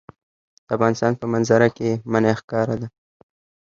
[0.67, 2.87] د افغانستان په منظره کې منی ښکاره ده.